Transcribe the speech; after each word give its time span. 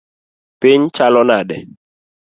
Piny 0.59 0.83
chalo 0.95 1.21
nade? 1.29 1.57